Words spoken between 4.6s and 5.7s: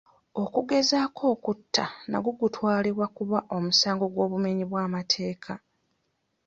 bw'amateeka